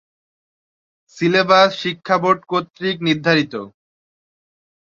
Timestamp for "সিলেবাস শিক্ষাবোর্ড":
1.17-2.41